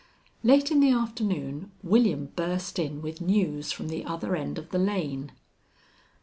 [0.41, 4.79] Late in the afternoon William burst in with news from the other end of the
[4.79, 5.31] lane.